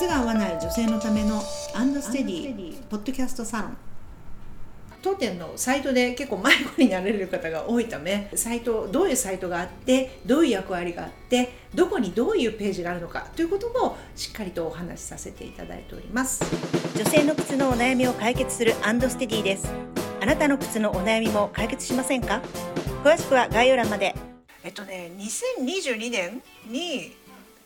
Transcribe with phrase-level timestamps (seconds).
[0.00, 1.42] 靴が合わない女性のための
[1.74, 3.76] アンドステディポッドキャストサロン。
[5.02, 16.42] 当店のサイトで結構迷子になれる方が多いためサイトどういうサイトがあってどういう役割があってどこにどういうページがあるのかということもしっかりとお話しさせていただいております。
[16.96, 19.70] 女性の靴のお悩みを解決するアンドステディです。
[20.22, 22.40] あなたの靴のお悩みも解決しませんか？
[23.04, 24.14] 詳しくは概要欄まで。
[24.62, 27.16] えっとね2022年に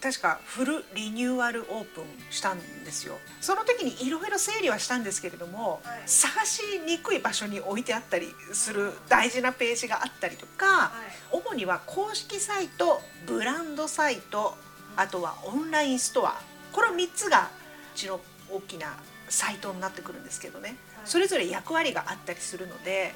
[0.05, 3.17] 確かフルリニューアルオープンしたんですよ。
[3.41, 10.93] その時にいろいろ整理はしたんですけれども、はい、探しにくい場所に置いてあったりする大事なページがあったりとか、は
[11.33, 14.55] い、主には公式サイトブランドサイト
[14.95, 16.39] あとはオンラインストア。
[16.71, 17.49] この3つが
[17.95, 18.99] うちの大きな
[19.31, 23.15] サイトになってくるんですけどね、はい、それぞれ役割があったりするので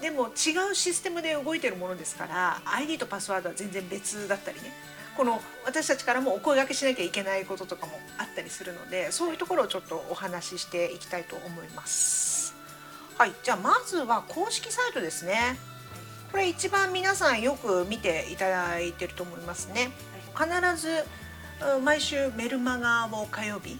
[0.00, 4.72] でも違うシステムで動いてるものですから ID とパスワードは全然別だったりね
[5.18, 12.54] この私たちからもお声がけしなきゃいけないこととかもあったりするのでそういうところをちょっとお話ししていきたいと思います。
[13.18, 15.58] はいじゃあまずは公式サイトですね。
[16.30, 19.90] これ一番皆さんよく見ていただいてると思いますね。
[20.36, 21.04] 必ず
[21.82, 23.76] 毎週メルマガを火曜日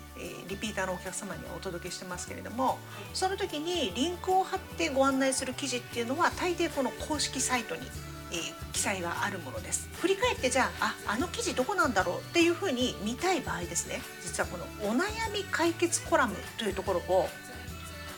[0.48, 2.80] リピーターのお客様にお届けしてますけれども
[3.14, 7.82] その時にリンクを貼ってご案内する記事っていうのは大抵この公式サイトに
[8.30, 9.88] えー、記載があるものです。
[10.00, 14.00] 振り返ってじゃあああの記事どこなんだろうっていうふうに見たい場合ですね。
[14.22, 17.28] 実はこのお悩み解決コラムというところを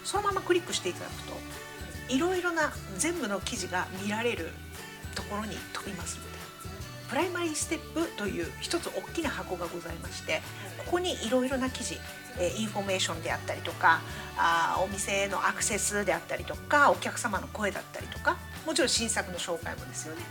[0.05, 1.33] そのままクリックしていただくと
[2.09, 4.51] いろいろな全部の記事が見られる
[5.15, 6.40] ところに飛びますので
[7.11, 10.41] プライマリーステップという一つ大きな箱がございまして
[10.87, 11.97] ここにいろいろな記事
[12.39, 14.01] えインフォメーションであったりとか
[14.39, 20.23] あお店へのアクセスであったりとかお客様の声だったりとかもちろん新作の紹介もですよね。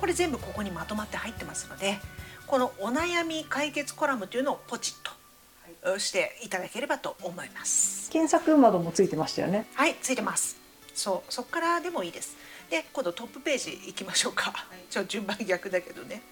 [0.00, 1.98] これ全部ここにまとまって入ってますので
[2.46, 8.10] このお悩み解決コラムというのをポチッとしていただければと思います。
[8.10, 9.66] 検索窓もついてましたよね。
[9.74, 10.66] はいついてます。
[10.96, 12.36] そうそこからでもいいです
[12.70, 14.52] で今度トップページ行きましょうか、
[14.90, 16.22] ちょ順番逆だけどね。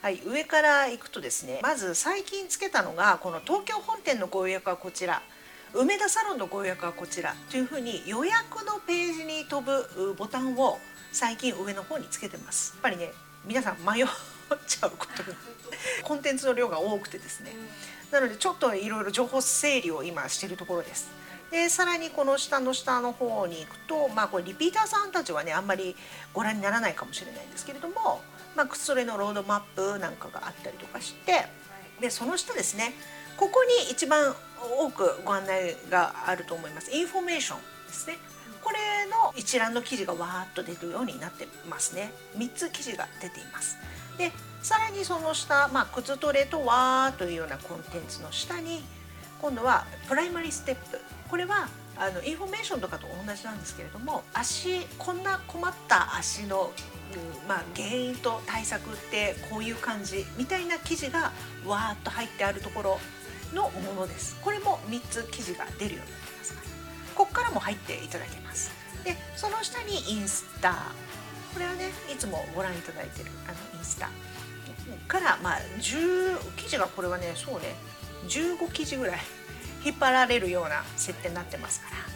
[0.00, 5.22] はい、上から行くとですねまず最近つけたのがこの東京本店のご予約はこちら。
[5.74, 10.78] 梅田サロンのご予約はこちらというふうに予約のページに飛ぶボタンを
[11.12, 12.72] 最近上の方につけてます。
[12.74, 13.10] やっぱりね
[13.46, 14.06] 皆さん迷っ
[14.66, 15.30] ちゃうことが
[16.02, 17.52] コンテンツの量が多くてですね。
[18.10, 21.08] なのでちょっといろいろ情報整理を今しているところです
[21.52, 25.94] でさらにこの下の下の方に行くとまあこれリピーターさんたちはねあんまり
[26.34, 28.22] ご覧にならないかもしれないんですけれども
[28.54, 31.46] まあ、靴それのロードマップなんかがあったりとかして
[32.00, 32.92] でその下ですね
[33.36, 34.34] ここに一番
[34.78, 36.92] 多くご案内があると思います。
[36.92, 38.18] インフォメーションですね。
[38.62, 42.12] これの一覧の記事がわーっと出るようになってますね。
[42.36, 43.78] 3つ記事が出ています。
[44.18, 44.30] で
[44.62, 48.84] さらにその下、まあ、靴トレとはというようなコンテンツの下に
[49.40, 51.00] 今度はプライマリーステップ
[51.32, 51.66] これは
[51.96, 56.70] あのインフォメーションとかと同じなんですけれども足こんな困った足の
[57.46, 61.30] まあ、原因と対策ってこういう感じみたいな記事が
[61.66, 62.98] わーっと入ってあるところ
[63.52, 64.38] のものです。
[64.40, 66.66] これも3つ記事が出るようになってますから。
[67.14, 68.70] ここからも入っていただけます。
[69.04, 70.72] でその下にインスタ。
[71.52, 74.08] これはねいつもご覧いただいてるあのインスタ。
[75.06, 77.74] からまあ10記事がこれはねそうね
[78.26, 79.18] 15記事ぐらい
[79.84, 82.12] 引っ張られるような設定になってますから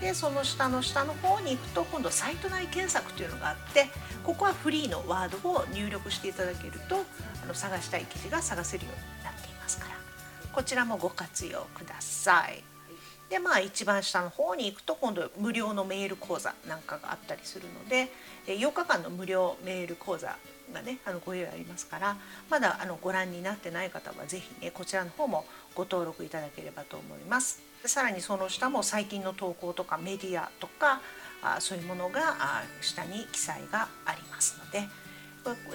[0.00, 3.86] でその下の下の方に行くと今度サイト内検索というのがあって
[4.24, 7.04] ここはフリーのワードを入力していただけると
[7.42, 9.94] あの探したい記事が探せるようになっていますから
[10.52, 12.62] こちらもご活用ください。
[13.28, 18.08] でまあ一番下の方に行くと今度無料のメール講座なんかがあったりするので
[18.46, 20.34] 8日間の無料メール講座
[20.72, 22.16] がねあのご用意ありますから
[22.50, 27.60] まだあのご覧になってない方は是非ねこちらの方もご登録いただければと思います。
[27.84, 31.00] さらにその下も最近の投稿とかメディアとか
[31.42, 34.88] あそういうものがあ下に記載がありますので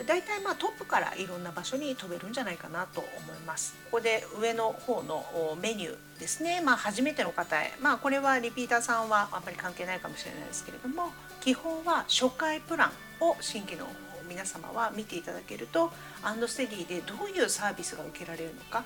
[0.05, 3.73] 大体まあトップからいろんな場所に飛べるんじゃないかなと思います。
[3.85, 5.25] ここで上の方の
[5.59, 13.87] メニューですね、まあ、初めての方へ、まあ、これはリピーターさんはあんまり関係ないかもしれないですけれども基本は初回プランを新規の
[14.27, 15.91] 皆様は見ていただけると
[16.21, 18.85] アンドステディでどういうサービスが受けられるのか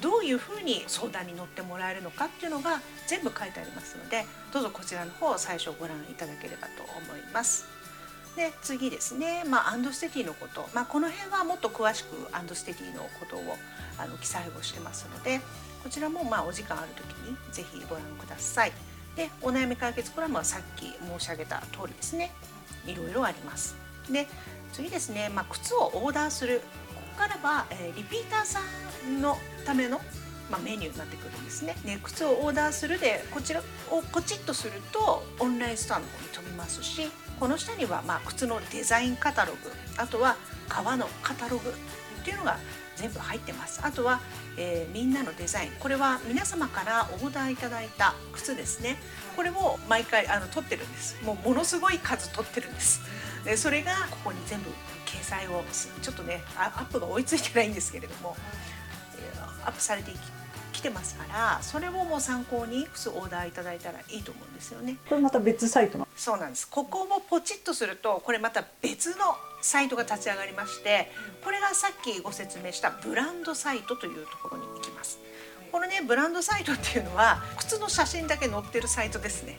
[0.00, 7.66] どういうふうに相談に乗ってもらえるのかっていうのが全部書いてありますのでどうぞこちらの方を最初ご覧いただければと思います。
[8.36, 13.56] で次ですね、まあ、アンドステディのこと、まあ、この辺はもっと詳しくアンドステディのことを
[13.98, 15.40] あの記載をしてますので
[15.82, 18.72] こちらもまあお時間ある時に是非ご覧ください。
[19.16, 22.30] でお悩み解決コラムはさっき申し上げた通りですね
[22.86, 23.74] いろいろあります。
[24.08, 24.28] で
[24.72, 26.62] 次ですね、まあ、靴をオーダーする。
[26.94, 28.60] ここからは、えー、リピーターさ
[29.06, 30.00] んのための
[30.50, 31.76] まあ、メニューになってくるんですね。
[31.84, 37.08] ね靴をオーダーするでこちらをポチッとするとオンラインストアの方に飛びますし
[37.38, 39.58] この下にはまあ靴のデザインカタログ
[39.96, 40.36] あとは
[40.68, 42.58] 革のカタログっていうのが
[42.96, 43.80] 全部入ってます。
[43.82, 44.20] あとは、
[44.58, 45.70] えー、みんなのデザイン。
[45.80, 48.96] これは皆様からオーダーいただいた靴ですね。
[49.36, 51.16] これを毎回あの撮ってるんです。
[51.24, 53.00] もうものすごい数撮ってるんです。
[53.44, 54.70] でそれがここに全部
[55.06, 55.64] 掲載を
[56.02, 58.36] ちょっとねアップが追いついてないんですけれども、
[59.16, 60.12] えー、アップされて
[60.72, 64.96] きてますからそれをもう参考にいくつオーダーいただいたらいいと思うんですよね。
[65.08, 66.68] これまた別サイトそうなんです。
[66.68, 69.16] ここもポチッとするとこれまた別の
[69.62, 71.10] サイトが立ち上がりまして
[71.44, 75.18] これがさっきご説明したブランドサイトというところに行きます。
[75.70, 79.58] このねブランドサイトっていうのは靴の写真だけ載ってるサイトですね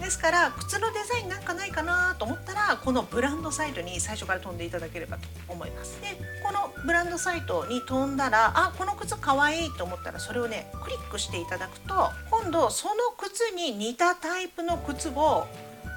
[0.00, 6.00] ですから靴のデザインなんかないかなと思ったらこのブランドサイトに最初から飛んでいただければと思います。
[6.00, 6.08] で
[6.42, 15.46] このブランドサイトに飛んだらあこの靴かわいいと思ったらそれをねクリックしていただくと今度その靴に似たタイプの靴を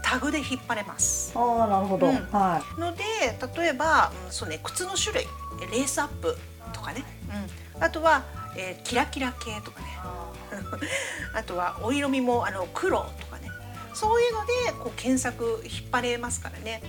[0.04, 1.34] タグで引っ張れます。
[1.36, 3.04] あなるほど、うん、はい、ので
[3.58, 5.28] 例えば、うん、そうね、靴の種類
[5.72, 6.36] レースアップ
[6.74, 7.04] とかね、
[7.76, 8.24] うん、あとは、
[8.58, 9.88] えー、キラキラ系とかね。
[11.34, 13.33] あ とはお色味もあの黒とかね
[13.94, 14.52] そういうので
[14.84, 16.82] こう検索引っ張れますからね。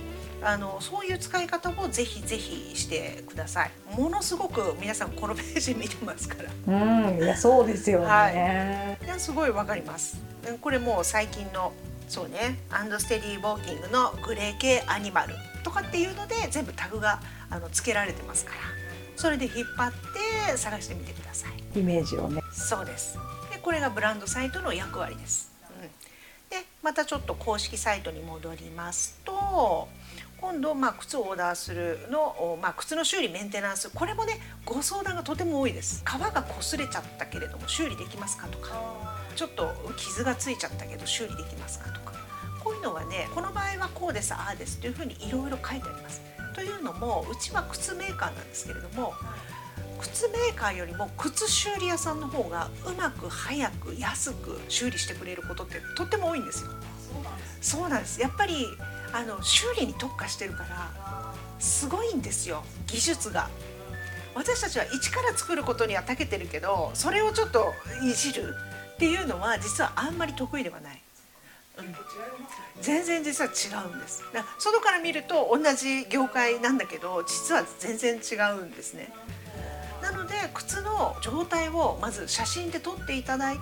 [0.43, 3.71] あのそういう使い方をぜひぜひしてください。
[3.97, 6.35] ものすごく皆さんこのページ見てますか
[6.67, 7.07] ら。
[7.07, 10.17] うんいやそうですよね、はい、いやすごいわかります。
[10.61, 11.73] これもう最近の
[12.07, 17.19] そうねアンドステディーウォーキングのグレー系アニマルとかっていうので全部タグが
[17.49, 18.57] あの付けられてますから。
[19.17, 19.91] それで引っ張っ
[20.51, 21.79] て探してみてください。
[21.79, 22.41] イメージをね。
[22.51, 23.17] そうです。
[23.49, 25.53] でこれがブランドサイトの役割です、
[26.85, 29.87] またちょっと公式サイトに戻りますと
[30.39, 33.89] 今度、まあ、靴をオーダーするの、まあ、靴の修理メンテナンス。
[33.89, 36.03] これもねご相談がとても多いです。
[36.05, 38.69] 革が擦れちゃったけれども修理できますかとか。
[39.35, 42.13] ちょっと傷がついちゃったけど修理できますかとか。
[42.63, 46.21] こういうのはねこの場合はこうですああですというふうにいろいろ書いてあります。
[46.53, 49.15] というのもうちは靴メーカーなんですけれども
[50.05, 56.69] 靴メーカーよりも靴修理屋さんの方がうまく早く安く修理してくれることってとっても多いんですよ。
[57.61, 58.67] そうなんですやっぱり
[59.13, 63.49] あの修理に特化してるからすごいんですよ技術が。
[64.35, 67.73] 私たちは一から作ることには長けてるけどそれをちょっと
[68.03, 68.53] いじる
[68.95, 71.01] っていうのは実はあんまり得意ではない。
[71.77, 71.95] うん、
[72.81, 79.11] 全然実は違うんですだから外から見ると同じ業界なんだけど実は全然違うんですね
[80.55, 83.61] 靴の状態をまず写真で撮っていただいて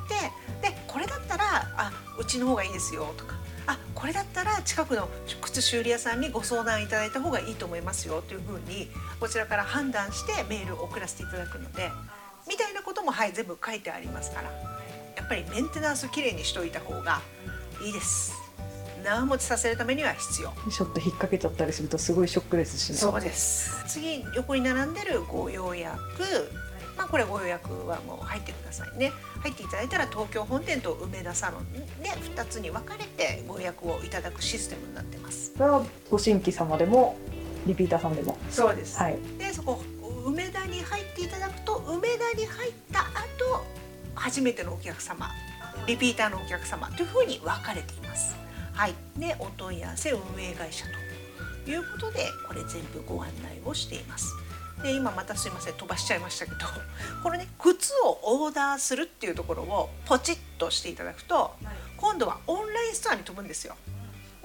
[0.61, 1.43] でこれだったら
[1.75, 3.35] あうちの方がいいですよとか
[3.67, 5.09] あこれだったら近くの
[5.41, 11.91] 靴修理屋さんにご相談いただいた方がいいと思いますよというふうにこちらから判断してメールを送らせていただくので
[12.47, 14.73] みたいなこともはい全部書いてありますから。
[15.23, 17.21] やっぱりメンテナンスきれいにしといた方が
[17.81, 18.33] いいです。
[19.05, 20.53] 長持ちさせるためには必要。
[20.69, 22.97] ちょっと引っ掛けちゃったりするとすごいショックですしね。
[22.97, 23.85] そうです。
[23.87, 26.01] 次横に並んでるご予約
[27.03, 29.11] まあこれご予約はもう入ってくださいね。
[29.41, 31.81] 入っていただいたら東京本店と梅田サロンで
[32.33, 35.51] 2つに分かれてご予約をいただくシステムになってます。
[35.57, 37.17] これはご新規様でも
[37.65, 38.37] リピーターさんでも？
[38.49, 39.83] そうです、はい、でそこ
[40.25, 43.65] 梅田に入っていただくと梅田に入った後
[44.15, 45.29] 初めてのお客様
[45.85, 48.37] リピーターのお客様というふうに分かれています。
[48.71, 50.85] はい、でお問い合わせ運営会社
[51.65, 54.33] ということでこれ全部ご案内をしています。
[54.83, 56.57] で今またすいません飛ばしちゃいましたけど
[57.23, 61.51] これね靴をオーダーするっていうところをポチッとしていただくと
[61.97, 63.75] 今度はオンラインストアに飛ぶんですよ。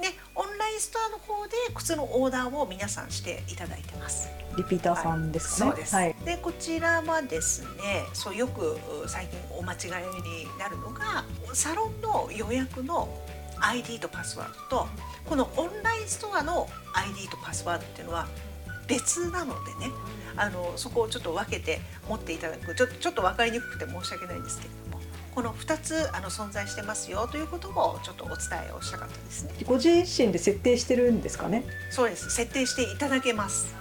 [0.01, 4.29] でオンラインストアの方で靴のオーダーを皆さんしていただいてます。
[4.57, 5.71] リピーターさんですね。
[5.71, 5.95] はい、そうです。
[5.97, 8.79] はい、でこちらはですね、そうよく
[9.09, 13.09] 最近お間違いになるのがサロンの予約の
[13.61, 14.89] ID とパスワードと
[15.29, 18.29] このオンラインストアの ID とパスワードっていうのは
[18.89, 19.93] 別なのでね、
[20.37, 24.99] あのそこをちょっと分けて持っていただくちょちょっと分かりにくくて申し訳ないんですけれども。
[25.35, 28.37] この2つあの存在してますよということもちょっとお伝
[28.71, 29.53] えをしたかったですね。
[29.65, 31.65] ご自身で設定してるんですかね？
[31.93, 32.29] そうです。
[32.31, 33.79] 設定していただけます。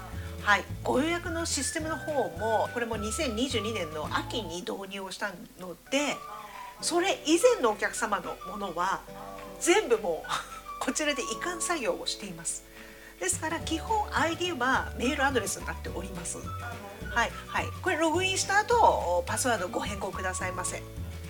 [0.47, 6.15] はい、ご予約のシステムの方もこれも2022年の秋に導入をしたので
[6.79, 9.01] それ以前のお客様のものは
[9.59, 10.29] 全部もう
[10.79, 12.63] こちらで移管作業をしています
[13.19, 16.37] ですから基本 ID はメールアドレスになっております。
[16.37, 17.65] はいはい。
[17.81, 20.81] これログインした後パスワードご変更くださいませ。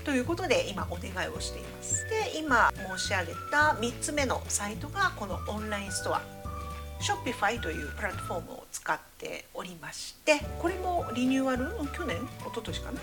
[0.04, 2.06] ということで今お願いをしています。
[2.10, 6.22] で今申し上げた3つ目のサイトがこのオンラインストア。
[7.00, 13.00] Shopify というプラットフォームを使っておりましてこれもリニューアル去年一昨年かな？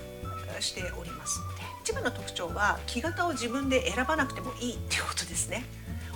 [0.61, 5.65] しておりますので一番の特徴は木型を自分で選ばなくてもいいっていうことですね。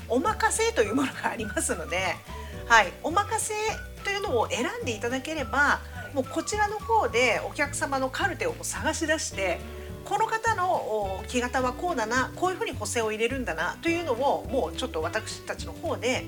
[0.09, 2.17] お任せというものがありますので、
[2.69, 3.55] はい、お任せ
[4.05, 5.81] というのを選んでいただければ
[6.15, 9.59] もうこちらの方でお客様のカルテを探し出して
[10.05, 16.25] この方の木型はこうだなこういうふうに補正を入れるんだなというのをもうちょっと私たちの方で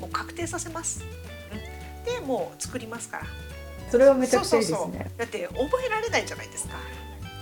[0.00, 1.04] もう確定させます。
[2.04, 3.26] でもう作りますから。
[3.90, 4.78] それはめちゃくちゃいいですね。
[4.78, 6.74] そうそうそうだって覚えられないじゃないですか。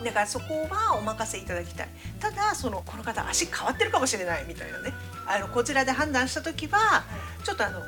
[0.05, 1.89] だからそこはお任せいただきたい。
[2.19, 4.93] ただそのこの方足変わってるかもしれないみたいなね。
[5.27, 7.05] あのこちらで判断した時は
[7.45, 7.81] ちょっとあの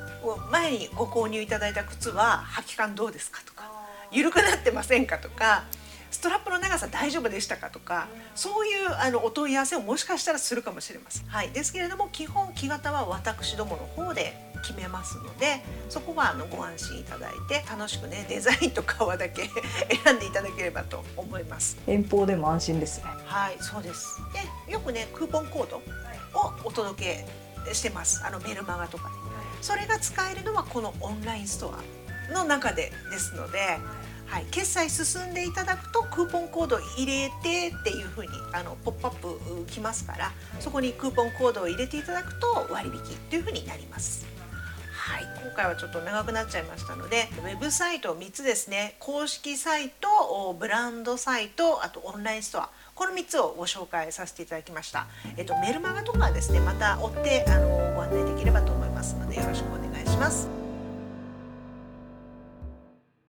[0.51, 3.71] 前にご購入いただいた靴は履き感どうですかとか
[4.13, 5.65] 緩くなってませんかとか
[6.11, 11.27] ストラップの長さ大丈夫でしたかとかそういうあのお問い合わせをもしかしたらするかもしれません。
[11.27, 19.51] はい、ですけれども基本木型は私どもの方で決めますのでそこはあのご安心いただいて楽しくねデザインと革だけ
[20.05, 21.77] 選んでいただければと思います。
[21.87, 23.05] 遠方でも安心ですね。
[23.27, 24.21] はいそうです。
[24.67, 25.83] でよくねクーポンコードを
[26.65, 27.25] お届
[27.67, 28.23] けしてます。
[28.25, 29.09] あのメルマガとか。
[29.09, 29.13] で
[29.61, 33.79] それが使えるのはこのオンラインストアの中でですので
[34.33, 44.25] はい、決済進んでいただくとクーポンコード入れてっていうふうにあのポップアップきますからそこにクーポンコードを入れていただくと割引というふうになります。
[45.03, 48.95] はい、今回はちょっと長くなっちゃいましたのでウェブサイト3つですね。
[49.01, 52.71] 公式サイトブランドサイトあとオンラインストア。
[52.95, 60.62] この3つをご紹介させていただきました、えっと、メルマガとかはですねまた追ってあのご案内できればと思いますのでよろしくお願いします。